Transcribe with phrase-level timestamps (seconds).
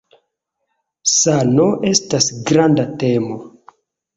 [1.17, 3.39] Sano estas granda temo.